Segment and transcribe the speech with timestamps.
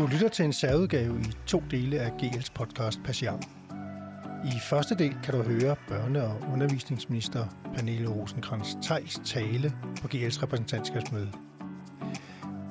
[0.00, 3.42] Du lytter til en særudgave i to dele af GL's podcast Passion.
[4.44, 9.72] I første del kan du høre børne- og undervisningsminister Pernille rosenkrantz teils tale
[10.02, 11.32] på GL's repræsentantskabsmøde.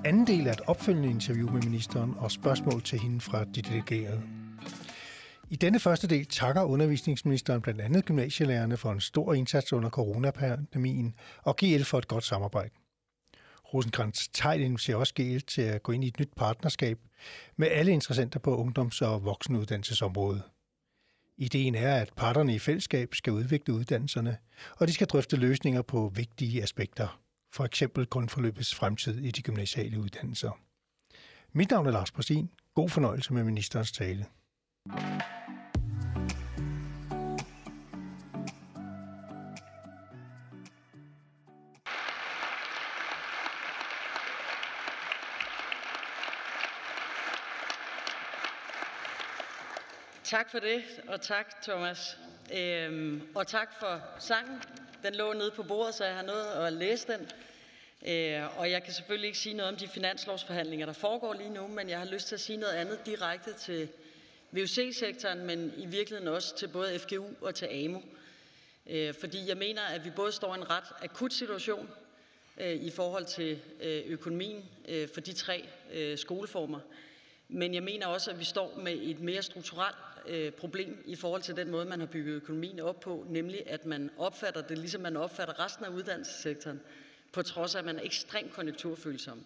[0.05, 4.21] Anden del er et opfølgende interview med ministeren og spørgsmål til hende fra de delegerede.
[5.49, 11.13] I denne første del takker undervisningsministeren blandt andet gymnasielærerne for en stor indsats under coronapandemien
[11.43, 12.71] og GL for et godt samarbejde
[13.73, 16.99] rosenkrantz Tejl inviterer også GL til at gå ind i et nyt partnerskab
[17.57, 20.43] med alle interessenter på ungdoms- og voksenuddannelsesområdet.
[21.37, 24.37] Ideen er, at parterne i fællesskab skal udvikle uddannelserne,
[24.77, 27.21] og de skal drøfte løsninger på vigtige aspekter,
[27.53, 30.59] for eksempel grundforløbets fremtid i de gymnasiale uddannelser.
[31.53, 32.49] Mit navn er Lars Præsin.
[32.75, 34.25] God fornøjelse med ministerens tale.
[50.29, 52.17] Tak for det, og tak, Thomas.
[52.53, 54.61] Øhm, og tak for sangen.
[55.03, 57.21] Den lå nede på bordet, så jeg har nået at læse den.
[58.07, 61.67] Øh, og jeg kan selvfølgelig ikke sige noget om de finanslovsforhandlinger, der foregår lige nu,
[61.67, 63.89] men jeg har lyst til at sige noget andet direkte til
[64.51, 67.99] VUC-sektoren, men i virkeligheden også til både FGU og til AMO.
[68.87, 71.89] Øh, fordi jeg mener, at vi både står i en ret akut situation
[72.57, 76.79] øh, i forhold til øh, økonomien øh, for de tre øh, skoleformer,
[77.51, 79.95] men jeg mener også, at vi står med et mere strukturelt
[80.29, 83.85] øh, problem i forhold til den måde, man har bygget økonomien op på, nemlig at
[83.85, 86.81] man opfatter det, ligesom man opfatter resten af uddannelsessektoren,
[87.31, 89.45] på trods af, at man er ekstremt konjunkturfølsom.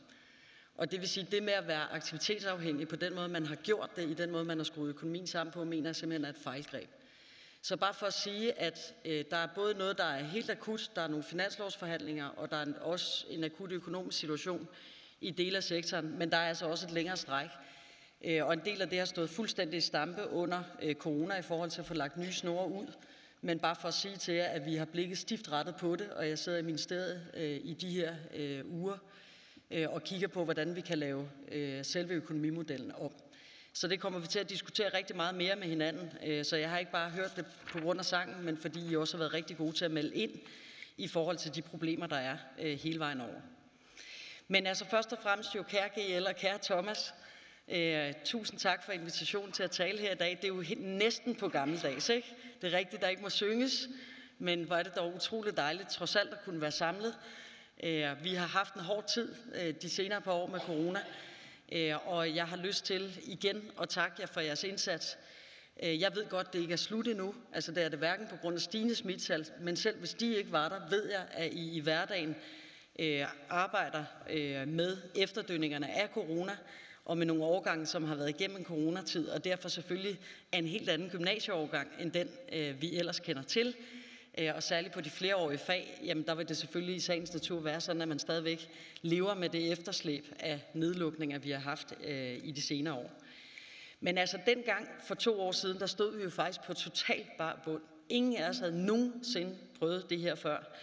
[0.78, 3.90] Og det vil sige, det med at være aktivitetsafhængig på den måde, man har gjort
[3.96, 6.44] det, i den måde, man har skruet økonomien sammen på, mener jeg simpelthen er et
[6.44, 6.90] fejlgreb.
[7.62, 10.92] Så bare for at sige, at øh, der er både noget, der er helt akut,
[10.96, 14.68] der er nogle finanslovsforhandlinger, og der er også en akut økonomisk situation
[15.22, 17.50] i dele af sektoren, men der er altså også et længere stræk.
[18.24, 21.42] Øh, og en del af det har stået fuldstændig i stampe under øh, corona i
[21.42, 22.88] forhold til at få lagt nye snore ud.
[23.42, 26.10] Men bare for at sige til jer, at vi har blikket stift rettet på det,
[26.10, 28.98] og jeg sidder i ministeriet øh, i de her øh, uger
[29.88, 31.30] og kigger på, hvordan vi kan lave
[31.84, 33.12] selve økonomimodellen om.
[33.74, 36.12] Så det kommer vi til at diskutere rigtig meget mere med hinanden.
[36.44, 39.18] Så jeg har ikke bare hørt det på grund af sangen, men fordi I også
[39.18, 40.32] har været rigtig gode til at melde ind
[40.98, 42.38] i forhold til de problemer, der er
[42.76, 43.42] hele vejen over.
[44.48, 47.14] Men altså først og fremmest jo kære GL og kære Thomas,
[47.68, 50.38] Øh, tusind tak for invitationen til at tale her i dag.
[50.42, 52.36] Det er jo næsten på gammeldags, ikke?
[52.62, 53.88] Det er rigtigt, der ikke må synges,
[54.40, 57.18] men hvor er det dog utroligt dejligt, trods alt at kunne være samlet.
[57.84, 61.00] Øh, vi har haft en hård tid øh, de senere par år med corona,
[61.72, 65.18] øh, og jeg har lyst til igen at takke jer for jeres indsats.
[65.84, 68.36] Øh, jeg ved godt, det ikke er slut endnu, altså det er det hverken på
[68.36, 71.78] grund af stigende smittal, men selv hvis de ikke var der, ved jeg, at I
[71.78, 72.36] i hverdagen
[73.00, 76.58] øh, arbejder øh, med efterdønningerne af corona,
[77.06, 80.20] og med nogle årgange, som har været igennem en coronatid, og derfor selvfølgelig
[80.52, 83.76] er en helt anden gymnasieårgang, end den øh, vi ellers kender til.
[84.38, 87.60] Øh, og særligt på de flereårige fag, jamen der vil det selvfølgelig i sagens natur
[87.60, 88.70] være sådan, at man stadigvæk
[89.02, 93.12] lever med det efterslæb af nedlukninger, vi har haft øh, i de senere år.
[94.00, 97.62] Men altså dengang for to år siden, der stod vi jo faktisk på totalt bar
[97.66, 97.82] bund.
[98.10, 100.78] Ingen af os havde nogensinde prøvet det her før.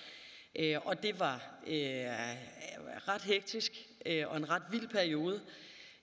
[0.56, 2.06] Øh, og det var øh,
[3.08, 3.72] ret hektisk
[4.06, 5.40] øh, og en ret vild periode.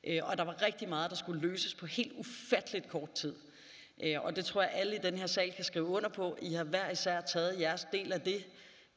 [0.07, 3.35] Øh, og der var rigtig meget, der skulle løses på helt ufatteligt kort tid.
[4.03, 6.37] Øh, og det tror jeg, alle i den her sal kan skrive under på.
[6.41, 8.45] I har hver især taget jeres del af det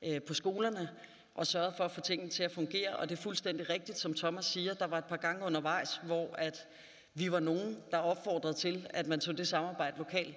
[0.03, 0.91] øh, på skolerne
[1.34, 2.97] og sørget for at få tingene til at fungere.
[2.97, 4.75] Og det er fuldstændig rigtigt, som Thomas siger.
[4.75, 6.69] Der var et par gange undervejs, hvor at
[7.15, 10.37] vi var nogen, der opfordrede til, at man tog det samarbejde lokalt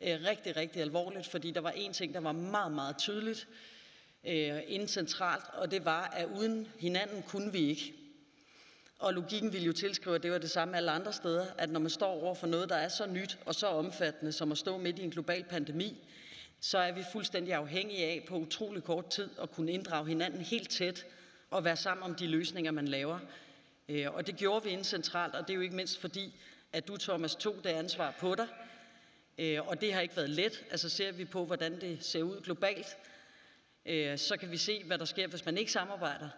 [0.00, 3.48] øh, rigtig, rigtig alvorligt, fordi der var en ting, der var meget, meget tydeligt
[4.24, 8.03] øh, inden centralt, og det var, at uden hinanden kunne vi ikke.
[9.04, 11.80] Og logikken vil jo tilskrive, at det var det samme alle andre steder, at når
[11.80, 14.78] man står over for noget, der er så nyt og så omfattende, som at stå
[14.78, 15.96] midt i en global pandemi,
[16.60, 20.70] så er vi fuldstændig afhængige af på utrolig kort tid at kunne inddrage hinanden helt
[20.70, 21.06] tæt
[21.50, 23.18] og være sammen om de løsninger, man laver.
[23.88, 26.34] Øh, og det gjorde vi inden centralt, og det er jo ikke mindst fordi,
[26.72, 28.46] at du, Thomas, tog det ansvar på dig.
[29.38, 30.64] Øh, og det har ikke været let.
[30.70, 32.96] Altså ser vi på, hvordan det ser ud globalt,
[33.86, 36.28] øh, så kan vi se, hvad der sker, hvis man ikke samarbejder.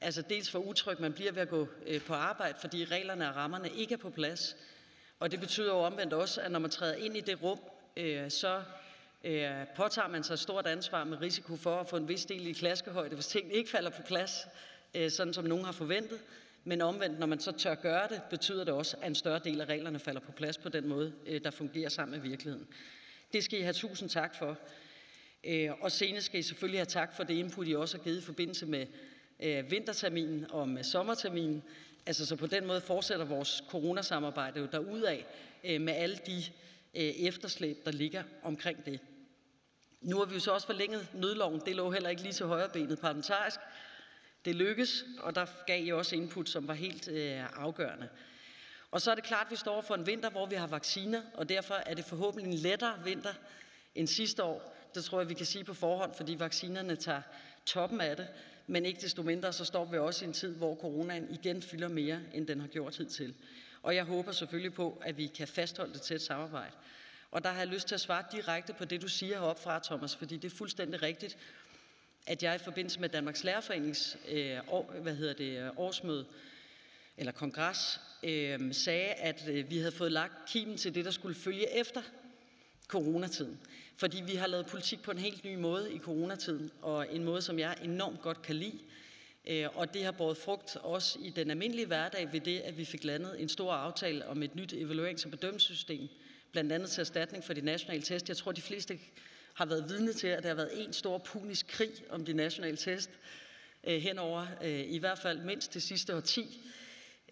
[0.00, 3.36] Altså dels for utryg, man bliver ved at gå øh, på arbejde, fordi reglerne og
[3.36, 4.56] rammerne ikke er på plads.
[5.20, 7.60] Og det betyder jo omvendt også, at når man træder ind i det rum,
[7.96, 8.62] øh, så
[9.24, 12.46] øh, påtager man sig et stort ansvar med risiko for at få en vis del
[12.46, 14.46] i klaskehøjde, hvis tingene ikke falder på plads,
[14.94, 16.18] øh, sådan som nogen har forventet.
[16.64, 19.60] Men omvendt, når man så tør gøre det, betyder det også, at en større del
[19.60, 22.68] af reglerne falder på plads på den måde, øh, der fungerer sammen med virkeligheden.
[23.32, 24.58] Det skal I have tusind tak for.
[25.44, 28.18] Øh, og senest skal I selvfølgelig have tak for det input, I også har givet
[28.18, 28.86] i forbindelse med
[29.42, 31.62] øh, vinterterminen og med sommerterminen,
[32.06, 35.18] Altså, så på den måde fortsætter vores coronasamarbejde jo derudad
[35.64, 36.42] øh, med alle de
[36.94, 39.00] øh, efterslæb, der ligger omkring det.
[40.00, 41.62] Nu har vi jo så også forlænget nødloven.
[41.66, 43.60] Det lå heller ikke lige til højre benet parlamentarisk.
[44.44, 48.08] Det lykkes, og der gav I også input, som var helt øh, afgørende.
[48.90, 51.22] Og så er det klart, at vi står for en vinter, hvor vi har vacciner,
[51.34, 53.34] og derfor er det forhåbentlig en lettere vinter
[53.94, 54.76] end sidste år.
[54.94, 57.22] Det tror jeg, vi kan sige på forhånd, fordi vaccinerne tager
[57.66, 58.28] toppen af det.
[58.66, 61.88] Men ikke desto mindre, så står vi også i en tid, hvor coronaen igen fylder
[61.88, 63.34] mere, end den har gjort hidtil.
[63.82, 66.72] Og jeg håber selvfølgelig på, at vi kan fastholde det tæt samarbejde.
[67.30, 69.80] Og der har jeg lyst til at svare direkte på det, du siger heroppe fra,
[69.84, 71.38] Thomas, fordi det er fuldstændig rigtigt,
[72.26, 76.26] at jeg i forbindelse med Danmarks Lærerforenings øh, år, hvad hedder det, årsmøde,
[77.16, 81.34] eller kongres, øh, sagde, at øh, vi havde fået lagt kimen til det, der skulle
[81.34, 82.02] følge efter
[82.90, 83.58] coronatiden.
[83.96, 87.42] Fordi vi har lavet politik på en helt ny måde i coronatiden, og en måde,
[87.42, 88.78] som jeg enormt godt kan lide.
[89.48, 92.84] Øh, og det har båret frugt også i den almindelige hverdag ved det, at vi
[92.84, 96.08] fik landet en stor aftale om et nyt evaluerings- og bedømmelsessystem,
[96.52, 98.28] blandt andet til erstatning for de nationale test.
[98.28, 98.98] Jeg tror, de fleste
[99.54, 102.76] har været vidne til, at der har været en stor punisk krig om de nationale
[102.76, 103.10] test
[103.84, 106.70] øh, henover, øh, i hvert fald mindst det sidste årti.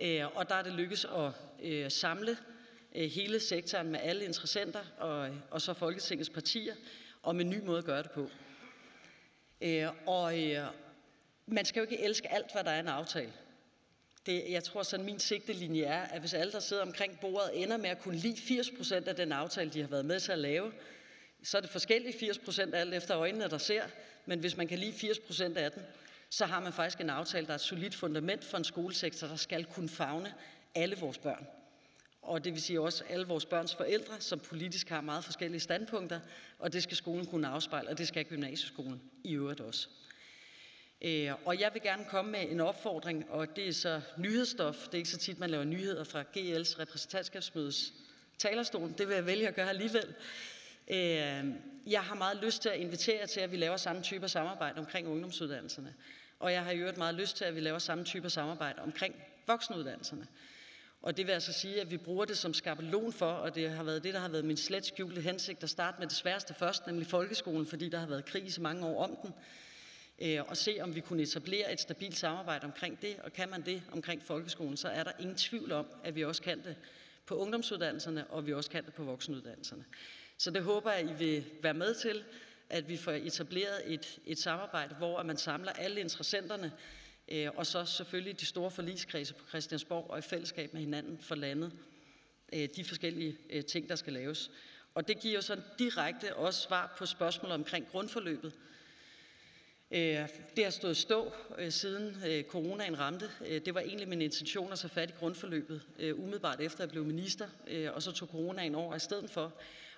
[0.02, 1.32] Øh, og der er det lykkes at
[1.62, 2.36] øh, samle
[2.98, 6.74] Øh, hele sektoren med alle interessenter og, og så Folketingets partier
[7.22, 8.30] om en ny måde at gøre det på.
[9.60, 10.66] Øh, og øh,
[11.46, 13.32] man skal jo ikke elske alt, hvad der er en aftale.
[14.26, 17.76] Det, jeg tror sådan, min sigtelinje er, at hvis alle, der sidder omkring bordet, ender
[17.76, 20.72] med at kunne lide 80% af den aftale, de har været med til at lave,
[21.42, 23.82] så er det forskelligt 80% alt efter øjnene, der ser.
[24.26, 25.82] Men hvis man kan lide 80% af den,
[26.30, 29.36] så har man faktisk en aftale, der er et solidt fundament for en skolesektor, der
[29.36, 30.34] skal kunne fagne
[30.74, 31.46] alle vores børn.
[32.22, 36.20] Og det vil sige også alle vores børns forældre, som politisk har meget forskellige standpunkter,
[36.58, 39.88] og det skal skolen kunne afspejle, og det skal gymnasieskolen i øvrigt også.
[41.02, 44.76] Øh, og jeg vil gerne komme med en opfordring, og det er så nyhedsstof.
[44.86, 47.92] Det er ikke så tit, man laver nyheder fra GL's repræsentantskabsmødes
[48.38, 48.94] talerstol.
[48.98, 50.14] Det vil jeg vælge at gøre alligevel.
[50.90, 51.44] Øh,
[51.86, 55.08] jeg har meget lyst til at invitere til, at vi laver samme typer samarbejde omkring
[55.08, 55.94] ungdomsuddannelserne.
[56.38, 59.14] Og jeg har i øvrigt meget lyst til, at vi laver samme typer samarbejde omkring
[59.46, 60.26] voksenuddannelserne.
[61.02, 63.82] Og det vil altså sige, at vi bruger det som skabelon for, og det har
[63.82, 66.86] været det, der har været min slet skjulte hensigt at starte med det sværeste først,
[66.86, 69.34] nemlig folkeskolen, fordi der har været krig i så mange år om den,
[70.18, 73.62] øh, og se, om vi kunne etablere et stabilt samarbejde omkring det, og kan man
[73.62, 76.76] det omkring folkeskolen, så er der ingen tvivl om, at vi også kan det
[77.26, 79.84] på ungdomsuddannelserne, og vi også kan det på voksenuddannelserne.
[80.38, 82.24] Så det håber jeg, I vil være med til,
[82.70, 86.72] at vi får etableret et, et samarbejde, hvor man samler alle interessenterne,
[87.28, 91.34] Øh, og så selvfølgelig de store forligskredse på Christiansborg og i fællesskab med hinanden for
[91.34, 91.72] landet
[92.52, 94.50] øh, de forskellige øh, ting, der skal laves.
[94.94, 98.52] Og det giver jo sådan direkte også svar på spørgsmålet omkring grundforløbet.
[100.56, 101.32] Det har stået stå
[101.70, 102.16] siden
[102.48, 103.30] coronaen ramte.
[103.40, 105.82] Det var egentlig min intention at tage fat i grundforløbet
[106.14, 107.48] umiddelbart efter jeg blev minister,
[107.94, 109.52] og så tog coronaen over i stedet for.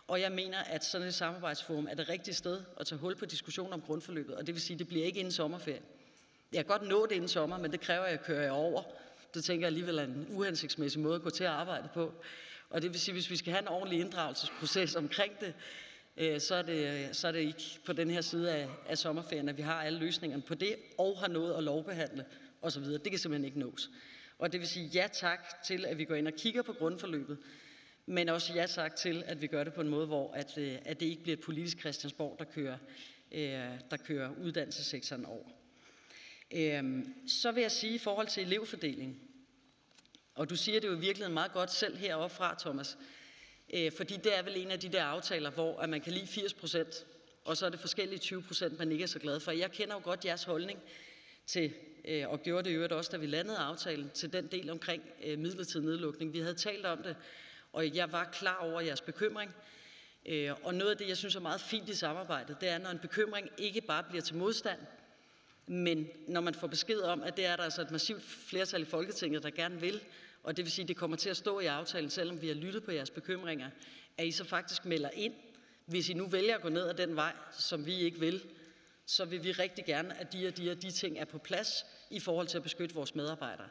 [0.07, 3.27] Og jeg mener, at sådan et samarbejdsforum er det rigtige sted at tage hul på
[3.27, 5.83] diskussion om grundforløbet, og det vil sige, at det bliver ikke inden sommerferien.
[6.53, 8.83] Jeg kan godt nå det inden sommer, men det kræver, at jeg kører over.
[9.35, 12.15] Det tænker jeg alligevel er en uhensigtsmæssig måde at gå til at arbejde på.
[12.71, 15.55] Og det vil sige, at hvis vi skal have en ordentlig inddragelsesproces omkring det,
[16.17, 19.49] øh, så er det, så er det ikke på den her side af, af sommerferien,
[19.49, 22.25] at vi har alle løsningerne på det, og har noget at lovbehandle
[22.63, 22.85] osv.
[22.85, 23.91] Det kan simpelthen ikke nås.
[24.39, 27.39] Og det vil sige ja tak til, at vi går ind og kigger på grundforløbet,
[28.07, 30.79] men også ja tak til, at vi gør det på en måde, hvor at, øh,
[30.85, 32.79] at det ikke bliver et politisk Christiansborg, der kører,
[33.33, 33.41] øh,
[33.91, 35.60] der kører uddannelsessektoren over.
[36.55, 39.21] Øhm, så vil jeg sige i forhold til elevfordeling,
[40.35, 42.99] og du siger det jo i virkeligheden meget godt selv heroppe fra, Thomas,
[43.75, 46.27] øh, fordi det er vel en af de der aftaler, hvor at man kan lide
[46.27, 47.07] 80 procent,
[47.45, 49.51] og så er det forskellige 20 procent, man ikke er så glad for.
[49.51, 50.81] Jeg kender jo godt jeres holdning
[51.47, 54.71] til, øh, og gjorde det i øvrigt også, da vi landede aftalen, til den del
[54.71, 56.33] omkring øh, midlertidig nedlukning.
[56.33, 57.17] Vi havde talt om det,
[57.73, 59.55] og jeg var klar over jeres bekymring.
[60.27, 62.91] Øh, og noget af det, jeg synes er meget fint i samarbejdet, det er, når
[62.91, 64.81] en bekymring ikke bare bliver til modstand,
[65.71, 68.85] men når man får besked om, at det er der altså et massivt flertal i
[68.85, 70.01] Folketinget, der gerne vil,
[70.43, 72.55] og det vil sige, at det kommer til at stå i aftalen, selvom vi har
[72.55, 73.71] lyttet på jeres bekymringer,
[74.19, 75.35] at I så faktisk melder ind,
[75.87, 78.43] hvis I nu vælger at gå ned ad den vej, som vi ikke vil,
[79.07, 81.87] så vil vi rigtig gerne, at de og de og de ting er på plads
[82.11, 83.69] i forhold til at beskytte vores medarbejdere.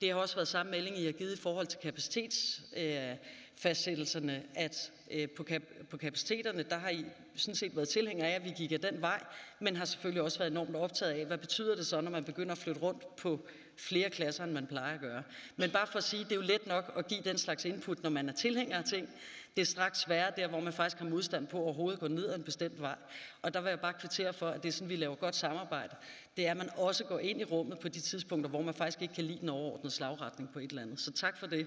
[0.00, 5.28] Det har også været samme melding, I har givet i forhold til kapacitetsfastsættelserne, at Øh,
[5.30, 7.04] på, kap- på kapaciteterne, der har I
[7.36, 9.24] sådan set været tilhængere af, at vi gik af den vej,
[9.60, 12.52] men har selvfølgelig også været enormt optaget af, hvad betyder det så, når man begynder
[12.52, 15.22] at flytte rundt på flere klasser, end man plejer at gøre.
[15.56, 18.02] Men bare for at sige, det er jo let nok at give den slags input,
[18.02, 19.08] når man er tilhænger af ting.
[19.56, 22.28] Det er straks sværere der, hvor man faktisk har modstand på at overhovedet gå ned
[22.28, 22.96] ad en bestemt vej.
[23.42, 25.96] Og der vil jeg bare kvittere for, at det er sådan, vi laver godt samarbejde.
[26.36, 29.02] Det er, at man også går ind i rummet på de tidspunkter, hvor man faktisk
[29.02, 31.00] ikke kan lide den overordnede slagretning på et eller andet.
[31.00, 31.66] Så tak for det.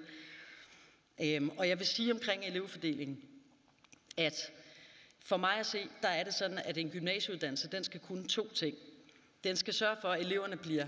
[1.21, 3.21] Øhm, og jeg vil sige omkring elevfordelingen,
[4.17, 4.51] at
[5.19, 8.49] for mig at se, der er det sådan, at en gymnasieuddannelse, den skal kunne to
[8.49, 8.77] ting.
[9.43, 10.85] Den skal sørge for, at eleverne bliver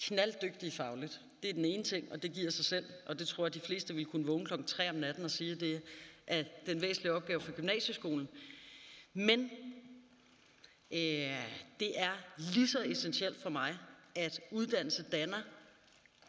[0.00, 1.20] knalddygtige fagligt.
[1.42, 2.84] Det er den ene ting, og det giver sig selv.
[3.06, 5.52] Og det tror jeg, de fleste vil kunne vågne klokken 3 om natten og sige,
[5.52, 5.82] at det
[6.26, 8.28] er den væsentlige opgave for gymnasieskolen.
[9.12, 9.50] Men
[10.90, 11.46] øh,
[11.80, 13.78] det er lige så essentielt for mig,
[14.14, 15.42] at uddannelse danner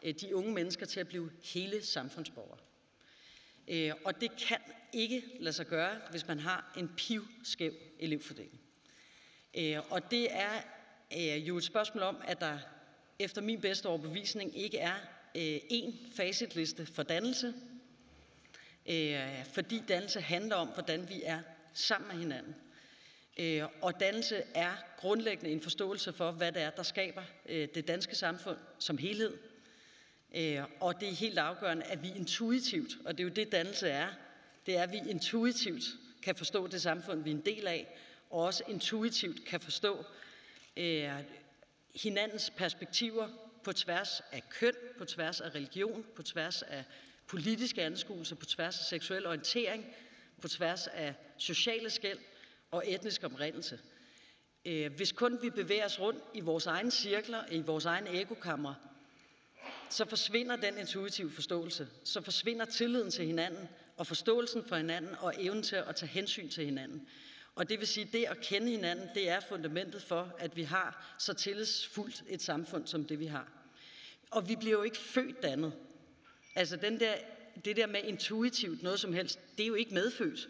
[0.02, 2.58] øh, de unge mennesker til at blive hele samfundsborgere.
[3.68, 4.58] Øh, og det kan
[4.92, 8.60] ikke lade sig gøre, hvis man har en pivskæv elevfordeling.
[9.58, 10.62] Øh, og det er
[11.16, 12.58] øh, jo et spørgsmål om, at der
[13.18, 14.94] efter min bedste overbevisning ikke er
[15.34, 17.54] øh, én facitliste for dannelse,
[19.52, 21.40] fordi dannelse handler om, hvordan vi er
[21.74, 22.54] sammen med hinanden.
[23.82, 28.56] Og dannelse er grundlæggende en forståelse for, hvad det er, der skaber det danske samfund
[28.78, 29.38] som helhed,
[30.34, 33.88] Øh, og det er helt afgørende, at vi intuitivt, og det er jo det dannelse
[33.88, 34.08] er,
[34.66, 35.84] det er, at vi intuitivt
[36.22, 37.98] kan forstå det samfund, vi er en del af,
[38.30, 40.04] og også intuitivt kan forstå
[40.76, 41.10] øh,
[41.94, 43.28] hinandens perspektiver
[43.64, 46.84] på tværs af køn, på tværs af religion, på tværs af
[47.26, 49.86] politiske anskuelser, på tværs af seksuel orientering,
[50.40, 52.18] på tværs af sociale skæld
[52.70, 53.78] og etnisk oprindelse.
[54.64, 58.74] Øh, hvis kun vi bevæger os rundt i vores egne cirkler, i vores egne ekokammer,
[59.90, 61.88] så forsvinder den intuitive forståelse.
[62.04, 66.48] Så forsvinder tilliden til hinanden og forståelsen for hinanden og evnen til at tage hensyn
[66.48, 67.08] til hinanden.
[67.54, 70.62] Og det vil sige, at det at kende hinanden, det er fundamentet for, at vi
[70.62, 73.48] har så tillidsfuldt et samfund, som det vi har.
[74.30, 75.72] Og vi bliver jo ikke født dannet.
[76.54, 77.14] Altså den der,
[77.64, 80.48] det der med intuitivt noget som helst, det er jo ikke medfødt.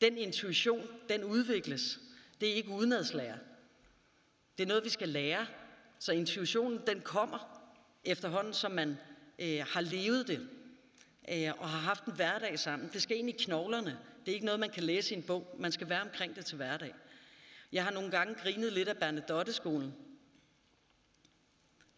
[0.00, 2.00] Den intuition, den udvikles.
[2.40, 3.38] Det er ikke udenadslære.
[4.58, 5.46] Det er noget, vi skal lære.
[5.98, 7.61] Så intuitionen, den kommer
[8.04, 8.98] efterhånden som man
[9.38, 10.48] øh, har levet det
[11.28, 12.90] øh, og har haft en hverdag sammen.
[12.92, 13.98] Det skal ind i knoglerne.
[14.24, 15.56] Det er ikke noget, man kan læse i en bog.
[15.58, 16.94] Man skal være omkring det til hverdag.
[17.72, 19.94] Jeg har nogle gange grinet lidt af Bernadotte-skolen.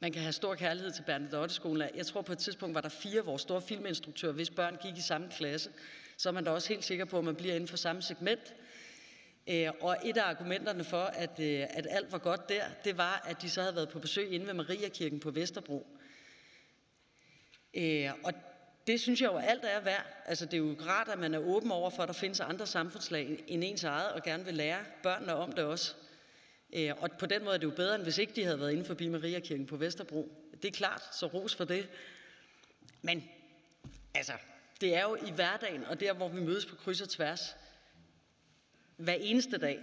[0.00, 1.88] Man kan have stor kærlighed til Bernadotte-skolen.
[1.94, 4.96] Jeg tror på et tidspunkt var der fire af vores store filminstruktører, hvis børn gik
[4.96, 5.70] i samme klasse.
[6.16, 8.54] Så er man da også helt sikker på, at man bliver inden for samme segment.
[9.46, 13.22] Øh, og et af argumenterne for, at, øh, at alt var godt der, det var,
[13.26, 15.86] at de så havde været på besøg inde ved Mariakirken på Vesterbro.
[17.74, 18.32] Øh, og
[18.86, 20.06] det synes jeg jo alt er værd.
[20.26, 22.66] Altså det er jo rart, at man er åben over for, at der findes andre
[22.66, 25.94] samfundslag end ens eget, og gerne vil lære børnene om det også.
[26.98, 28.84] Og på den måde er det jo bedre, end hvis ikke de havde været inde
[28.84, 30.32] forbi Mariakirken på Vesterbro.
[30.62, 31.88] Det er klart, så ros for det.
[33.02, 33.24] Men
[34.14, 34.32] altså,
[34.80, 37.56] det er jo i hverdagen, og der hvor vi mødes på kryds og tværs,
[38.96, 39.80] hver eneste dag.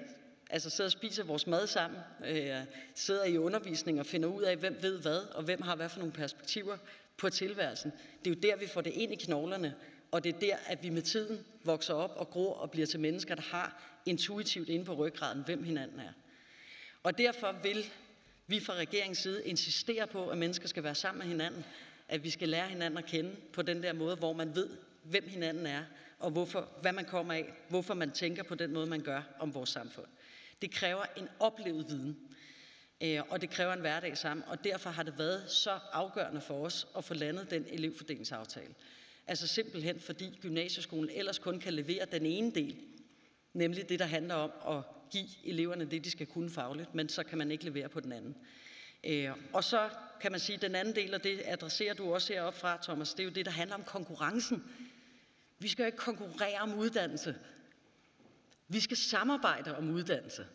[0.50, 2.56] Altså sidder og spiser vores mad sammen, øh,
[2.96, 6.00] sidder i undervisning og finder ud af, hvem ved hvad, og hvem har hvad for
[6.00, 6.78] nogle perspektiver
[7.18, 7.92] på tilværelsen.
[8.26, 9.76] Det er jo der, vi får det ind i knoglerne,
[10.12, 13.00] og det er der, at vi med tiden vokser op og gror og bliver til
[13.00, 16.14] mennesker, der har intuitivt inde på ryggraden, hvem hinanden er.
[17.04, 17.86] Og derfor vil
[18.48, 21.66] vi fra regeringens side insistere på, at mennesker skal være sammen med hinanden,
[22.08, 24.70] at vi skal lære hinanden at kende på den der måde, hvor man ved,
[25.04, 25.84] hvem hinanden er,
[26.22, 29.54] og hvorfor, hvad man kommer af, hvorfor man tænker på den måde, man gør om
[29.54, 30.08] vores samfund.
[30.62, 32.18] Det kræver en oplevet viden,
[33.02, 36.66] øh, og det kræver en hverdag sammen, og derfor har det været så afgørende for
[36.66, 38.76] os at få landet den elevfordelingsaftale.
[39.28, 42.76] Altså simpelthen fordi gymnasieskolen ellers kun kan levere den ene del,
[43.54, 47.24] nemlig det, der handler om at give eleverne det, de skal kunne fagligt, men så
[47.24, 48.36] kan man ikke levere på den anden.
[49.04, 49.90] Øh, og så
[50.22, 53.14] kan man sige, at den anden del, og det adresserer du også heroppe fra, Thomas,
[53.14, 54.64] det er jo det, der handler om konkurrencen
[55.62, 57.36] vi skal jo ikke konkurrere om uddannelse.
[58.68, 60.46] Vi skal samarbejde om uddannelse.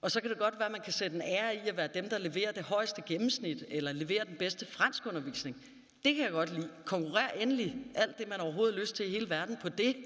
[0.00, 1.88] Og så kan det godt være, at man kan sætte en ære i at være
[1.94, 5.64] dem, der leverer det højeste gennemsnit, eller leverer den bedste franskundervisning.
[6.04, 6.70] Det kan jeg godt lide.
[6.84, 9.96] Konkurrer endelig alt det, man overhovedet har lyst til i hele verden på det.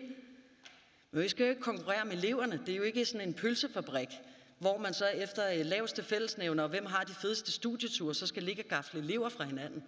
[1.11, 2.61] Men vi skal jo ikke konkurrere med eleverne.
[2.67, 4.09] Det er jo ikke sådan en pølsefabrik,
[4.59, 8.63] hvor man så efter laveste fællesnævner, og hvem har de fedeste studieture, så skal ligge
[8.63, 9.85] og gafle elever fra hinanden.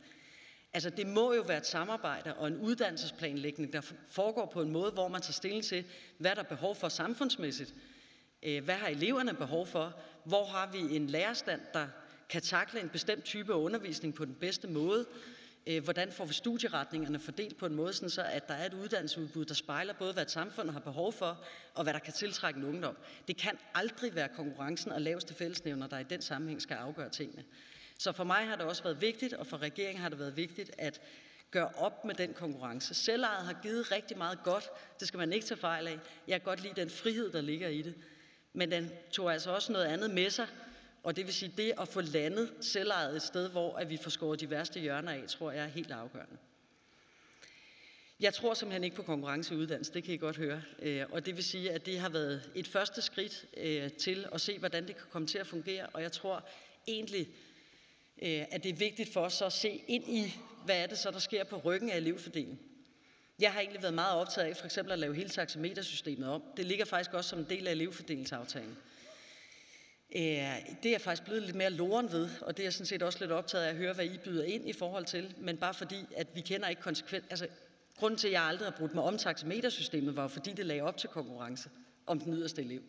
[0.72, 4.90] Altså det må jo være et samarbejde og en uddannelsesplanlægning, der foregår på en måde,
[4.90, 5.84] hvor man tager stilling til,
[6.18, 7.74] hvad der er behov for samfundsmæssigt.
[8.42, 9.94] Øh, hvad har eleverne behov for?
[10.24, 11.86] Hvor har vi en lærerstand, der
[12.28, 15.06] kan takle en bestemt type af undervisning på den bedste måde?
[15.66, 18.74] Øh, hvordan får vi studieretningerne fordelt på en måde, sådan så at der er et
[18.74, 21.44] uddannelsesudbud, der spejler både, hvad et samfund har behov for,
[21.74, 22.96] og hvad der kan tiltrække en ungdom.
[23.28, 27.44] Det kan aldrig være konkurrencen og laveste fællesnævner, der i den sammenhæng skal afgøre tingene.
[27.98, 30.70] Så for mig har det også været vigtigt, og for regeringen har det været vigtigt,
[30.78, 31.00] at
[31.50, 32.94] gøre op med den konkurrence.
[32.94, 35.98] Selvejet har givet rigtig meget godt, det skal man ikke tage fejl af.
[36.28, 37.94] Jeg kan godt lide den frihed, der ligger i det.
[38.52, 40.46] Men den tog altså også noget andet med sig,
[41.02, 44.10] og det vil sige, det at få landet selvejet et sted, hvor at vi får
[44.10, 46.36] skåret de værste hjørner af, tror jeg er helt afgørende.
[48.20, 50.62] Jeg tror simpelthen ikke på konkurrence i uddannelse, det kan I godt høre.
[50.82, 54.40] Øh, og det vil sige, at det har været et første skridt øh, til at
[54.40, 55.86] se, hvordan det kan komme til at fungere.
[55.86, 56.48] Og jeg tror
[56.88, 57.28] egentlig,
[58.22, 60.34] Øh, at det er vigtigt for os at se ind i,
[60.64, 62.58] hvad er det så, der sker på ryggen af elevfordelingen.
[63.38, 66.42] Jeg har egentlig været meget optaget af for eksempel at lave hele taxametersystemet om.
[66.56, 68.76] Det ligger faktisk også som en del af elevfordelingsaftalen.
[70.16, 70.22] Øh,
[70.82, 73.02] det er jeg faktisk blevet lidt mere loren ved, og det er jeg sådan set
[73.02, 75.74] også lidt optaget af at høre, hvad I byder ind i forhold til, men bare
[75.74, 77.24] fordi, at vi kender ikke konsekvent...
[77.30, 77.46] Altså,
[77.96, 80.82] grunden til, at jeg aldrig har brugt mig om taxametersystemet, var jo fordi, det lagde
[80.82, 81.70] op til konkurrence
[82.06, 82.82] om den yderste elev.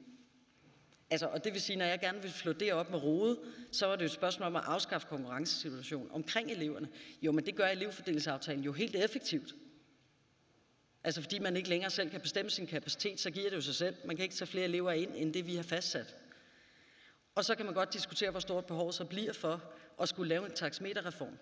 [1.12, 3.40] Altså, og det vil sige, når jeg gerne vil flytte det op med rode,
[3.72, 6.90] så var det et spørgsmål om at afskaffe konkurrencesituationen omkring eleverne.
[7.22, 9.56] Jo, men det gør elevfordelingsaftalen jo helt effektivt.
[11.04, 13.76] Altså fordi man ikke længere selv kan bestemme sin kapacitet, så giver det jo sig
[13.76, 13.96] selv.
[14.06, 16.16] Man kan ikke tage flere elever ind, end det vi har fastsat.
[17.36, 19.64] Og så kan man godt diskutere, hvor stort behov så bliver for
[20.02, 21.38] at skulle lave en taxameterreform.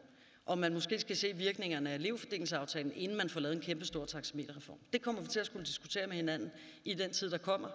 [0.46, 4.06] Og man måske skal se virkningerne af elevfordelingsaftalen, inden man får lavet en kæmpe stor
[4.06, 4.80] taxameterreform.
[4.94, 6.52] Det kommer vi til at skulle diskutere med hinanden
[6.86, 7.70] i den tid, der kommer.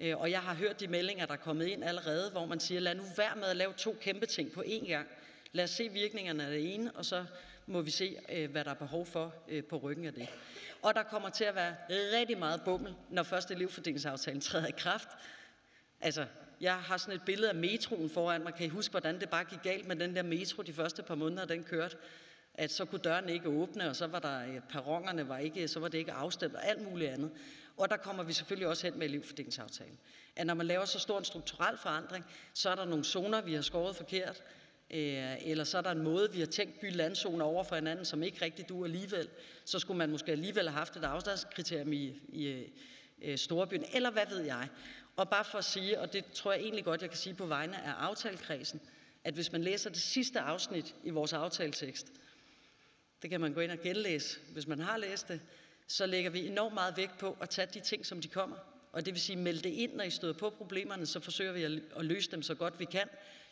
[0.00, 2.80] Øh, og jeg har hørt de meldinger, der er kommet ind allerede, hvor man siger,
[2.80, 5.08] lad nu være med at lave to kæmpe ting på én gang.
[5.52, 7.24] Lad os se virkningerne af det ene, og så
[7.66, 10.28] må vi se, øh, hvad der er behov for øh, på ryggen af det.
[10.82, 15.08] Og der kommer til at være rigtig meget bummel, når første elevfordelingsaftalen træder i kraft.
[16.00, 16.26] Altså,
[16.60, 18.54] jeg har sådan et billede af metroen foran mig.
[18.54, 21.14] Kan I huske, hvordan det bare gik galt med den der metro de første par
[21.14, 21.96] måneder, den kørte?
[22.54, 25.80] At så kunne døren ikke åbne, og så var der øh, perronerne var ikke, så
[25.80, 27.30] var det ikke afstemt, og alt muligt andet.
[27.80, 29.98] Og der kommer vi selvfølgelig også hen med elevfordelingsaftalen.
[30.36, 33.54] At når man laver så stor en strukturel forandring, så er der nogle zoner, vi
[33.54, 34.42] har skåret forkert,
[34.90, 38.04] øh, eller så er der en måde, vi har tænkt by landzoner over for hinanden,
[38.04, 39.28] som ikke rigtig du alligevel.
[39.64, 42.66] Så skulle man måske alligevel have haft et afstandskriterium i, i
[43.22, 44.68] øh, storbyen, eller hvad ved jeg.
[45.16, 47.46] Og bare for at sige, og det tror jeg egentlig godt, jeg kan sige på
[47.46, 48.80] vegne af aftalekredsen,
[49.24, 52.12] at hvis man læser det sidste afsnit i vores aftaletekst,
[53.22, 55.40] det kan man gå ind og genlæse, hvis man har læst det,
[55.90, 58.56] så lægger vi enormt meget vægt på at tage de ting, som de kommer.
[58.92, 61.62] Og det vil sige, melde det ind, når I støder på problemerne, så forsøger vi
[61.96, 63.08] at løse dem så godt vi kan.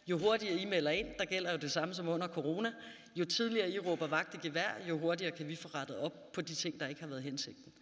[0.06, 2.72] Jo hurtigere I melder ind, der gælder jo det samme som under corona,
[3.16, 6.40] jo tidligere I råber vagt i gevær, jo hurtigere kan vi få rettet op på
[6.40, 7.72] de ting, der ikke har været hensigten.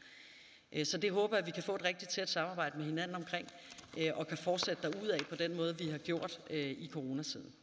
[0.73, 3.15] Øh, så det håber jeg, at vi kan få et rigtig tæt samarbejde med hinanden
[3.15, 3.49] omkring,
[3.99, 7.55] øh, og kan fortsætte derudad på den måde, vi har gjort øh, i coronasiden.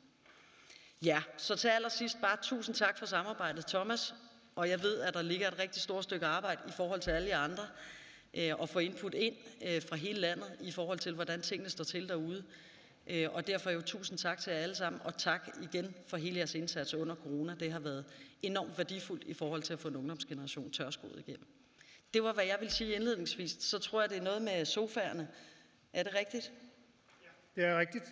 [1.02, 4.14] Ja, så til allersidst bare tusind tak for samarbejdet, Thomas.
[4.56, 7.30] Og jeg ved, at der ligger et rigtig stort stykke arbejde i forhold til alle
[7.30, 7.68] jer andre,
[8.34, 9.36] øh, og få input ind
[9.66, 12.44] øh, fra hele landet i forhold til, hvordan tingene står til derude.
[13.08, 16.38] Øh, og derfor jo tusind tak til jer alle sammen, og tak igen for hele
[16.38, 17.56] jeres indsats under corona.
[17.60, 18.06] Det har været
[18.42, 21.48] enormt værdifuldt i forhold til at få en ungdomsgeneration tørskoet igennem.
[22.14, 23.58] Det var, hvad jeg vil sige indledningsvis.
[23.60, 25.28] Så tror jeg, det er noget med sofaerne.
[25.94, 26.52] Er det rigtigt?
[27.56, 28.06] Ja, det er rigtigt.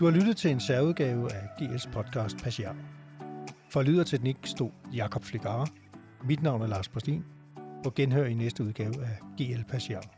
[0.00, 2.76] Du har lyttet til en særudgave af GL's podcast Passiar.
[3.70, 5.66] For lyder teknik stod Jakob Fligara.
[6.24, 7.24] Mit navn er Lars Postin.
[7.84, 10.17] Og genhør i næste udgave af GL Passiar.